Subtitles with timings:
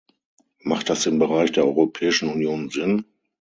[0.63, 3.05] Macht das im Bereich der Europäischen Union Sinn?